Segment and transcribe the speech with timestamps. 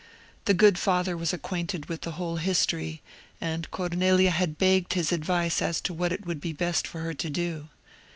[0.45, 3.03] The good Father was acquainted with the whole history,
[3.39, 7.13] and Cornelia had begged his advice as to what it would be best for her
[7.13, 7.67] to do.